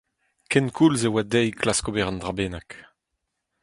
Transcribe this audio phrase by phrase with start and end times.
[0.51, 2.69] Kenkoulz e oa dezhi klask ober un dra bennak.